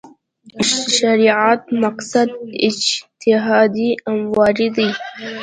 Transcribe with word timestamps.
شریعت 0.97 1.61
مقاصد 1.83 2.29
اجتهادي 2.67 3.89
امور 4.11 4.57
دي. 4.75 4.87